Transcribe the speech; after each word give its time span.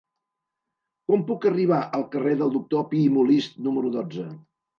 Com 1.11 1.21
puc 1.27 1.45
arribar 1.49 1.81
al 1.99 2.07
carrer 2.15 2.33
del 2.41 2.55
Doctor 2.57 2.87
Pi 2.95 3.03
i 3.11 3.13
Molist 3.19 3.61
número 3.69 3.95
dotze? 4.01 4.27